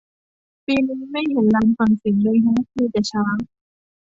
[0.65, 3.37] ปีนี้ไม่เห็นลานฝั่งสิงห์เลยแฮะ มีแต่ช้าง